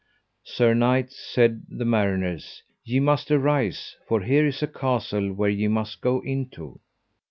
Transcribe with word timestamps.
Sir 0.43 0.73
knight, 0.73 1.11
said 1.11 1.61
the 1.69 1.85
mariners, 1.85 2.63
ye 2.83 2.99
must 2.99 3.29
arise, 3.29 3.97
for 4.07 4.21
here 4.21 4.47
is 4.47 4.63
a 4.63 4.67
castle 4.67 5.35
there 5.35 5.47
ye 5.47 5.67
must 5.67 6.01
go 6.01 6.21
into. 6.21 6.79